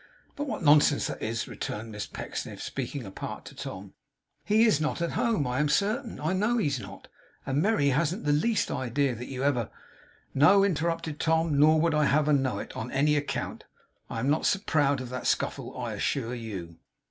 [0.35, 3.93] 'But what nonsense that is!' returned Miss Pecksniff, speaking apart to Tom.
[4.43, 6.19] 'He is not at home, I am certain.
[6.19, 7.07] I know he is not;
[7.45, 9.69] and Merry hasn't the least idea that you ever'
[10.33, 11.59] 'No,' interrupted Tom.
[11.59, 13.65] 'Nor would I have her know it, on any account.
[14.09, 16.77] I am not so proud of that scuffle, I assure you.